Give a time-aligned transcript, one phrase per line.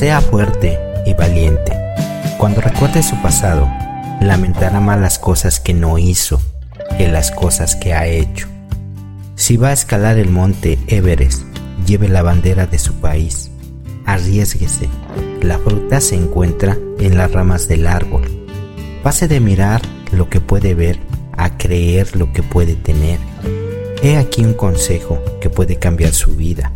[0.00, 1.76] Sea fuerte y valiente.
[2.38, 3.70] Cuando recuerde su pasado,
[4.22, 6.40] lamentará más las cosas que no hizo
[6.96, 8.48] que las cosas que ha hecho.
[9.34, 11.42] Si va a escalar el monte Everest,
[11.84, 13.50] lleve la bandera de su país.
[14.06, 14.88] Arriesguese.
[15.42, 18.22] La fruta se encuentra en las ramas del árbol.
[19.02, 20.98] Pase de mirar lo que puede ver
[21.36, 23.18] a creer lo que puede tener.
[24.02, 26.72] He aquí un consejo que puede cambiar su vida.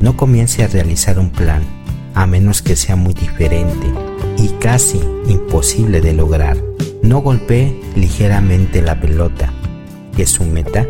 [0.00, 1.77] No comience a realizar un plan
[2.18, 3.86] a menos que sea muy diferente
[4.38, 6.56] y casi imposible de lograr.
[7.00, 9.52] No golpee ligeramente la pelota,
[10.16, 10.84] que su meta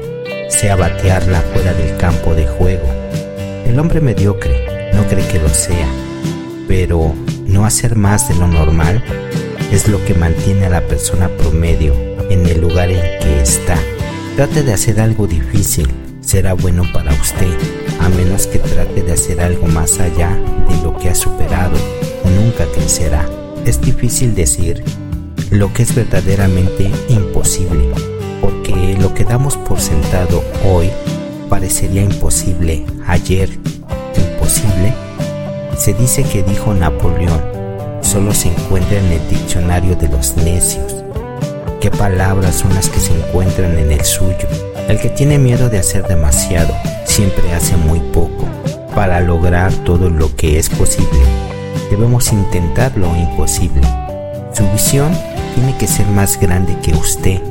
[0.48, 2.86] sea batearla fuera del campo de juego.
[3.66, 5.86] El hombre mediocre no cree que lo sea,
[6.66, 7.12] pero
[7.46, 9.04] no hacer más de lo normal
[9.70, 11.92] es lo que mantiene a la persona promedio
[12.30, 13.76] en el lugar en que está.
[14.34, 15.88] Trate de hacer algo difícil,
[16.28, 17.56] será bueno para usted,
[18.00, 21.74] a menos que trate de hacer algo más allá de lo que ha superado,
[22.36, 23.26] nunca crecerá.
[23.64, 24.84] Es difícil decir
[25.50, 27.94] lo que es verdaderamente imposible,
[28.42, 30.90] porque lo que damos por sentado hoy
[31.48, 33.48] parecería imposible ayer.
[34.14, 34.92] ¿Imposible?
[35.78, 37.40] Se dice que dijo Napoleón,
[38.02, 40.94] solo se encuentra en el diccionario de los necios.
[41.80, 44.46] ¿Qué palabras son las que se encuentran en el suyo?
[44.88, 48.48] El que tiene miedo de hacer demasiado siempre hace muy poco
[48.94, 51.20] para lograr todo lo que es posible.
[51.90, 53.82] Debemos intentar lo imposible.
[54.54, 55.12] Su visión
[55.54, 57.42] tiene que ser más grande que usted.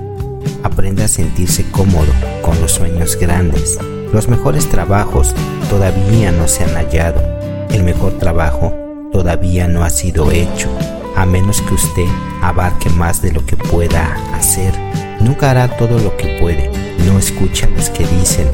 [0.63, 3.77] Aprenda a sentirse cómodo con los sueños grandes.
[4.11, 5.35] Los mejores trabajos
[5.69, 7.21] todavía no se han hallado.
[7.69, 8.73] El mejor trabajo
[9.11, 10.69] todavía no ha sido hecho,
[11.15, 12.07] a menos que usted
[12.41, 14.73] abarque más de lo que pueda hacer.
[15.19, 16.69] Nunca hará todo lo que puede.
[17.05, 18.47] No escuche a los que dicen,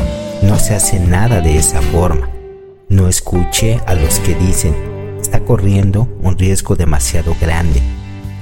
[0.44, 2.30] no se hace nada de esa forma.
[2.90, 4.76] No escuche a los que dicen,
[5.20, 7.82] está corriendo un riesgo demasiado grande.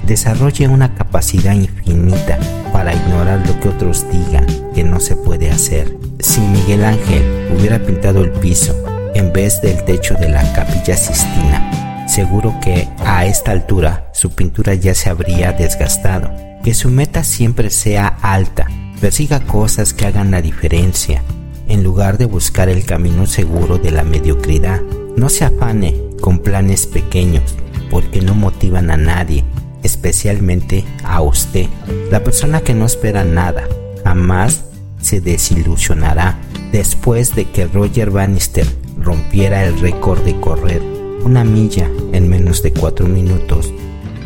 [0.06, 2.38] Desarrolle una capacidad infinita
[2.72, 5.96] para ignorar lo que otros digan que no se puede hacer.
[6.18, 8.74] Si Miguel Ángel hubiera pintado el piso
[9.14, 14.74] en vez del techo de la capilla Sistina, seguro que a esta altura su pintura
[14.74, 16.51] ya se habría desgastado.
[16.62, 18.68] Que su meta siempre sea alta,
[19.00, 21.24] persiga cosas que hagan la diferencia,
[21.66, 24.80] en lugar de buscar el camino seguro de la mediocridad.
[25.16, 27.56] No se afane con planes pequeños,
[27.90, 29.44] porque no motivan a nadie,
[29.82, 31.66] especialmente a usted.
[32.12, 33.64] La persona que no espera nada,
[34.04, 34.64] jamás
[35.00, 36.38] se desilusionará.
[36.70, 38.66] Después de que Roger Bannister
[38.98, 40.80] rompiera el récord de correr
[41.24, 43.72] una milla en menos de cuatro minutos,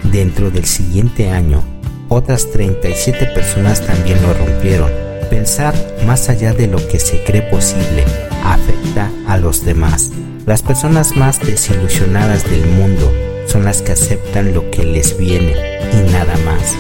[0.04, 1.62] dentro del siguiente año,
[2.08, 4.90] otras 37 personas también lo rompieron.
[5.30, 5.74] Pensar
[6.06, 8.04] más allá de lo que se cree posible
[8.44, 10.12] afecta a los demás.
[10.46, 13.12] Las personas más desilusionadas del mundo
[13.46, 15.54] son las que aceptan lo que les viene
[15.92, 16.76] y nada más.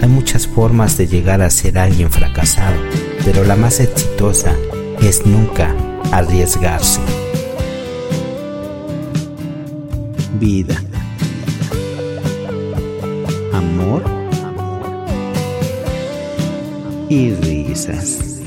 [0.00, 2.76] Hay muchas formas de llegar a ser alguien fracasado,
[3.24, 4.54] pero la más exitosa
[5.02, 5.74] es nunca
[6.12, 7.00] arriesgarse.
[10.38, 10.80] Vida.
[13.52, 14.17] Amor
[17.08, 18.37] y risas.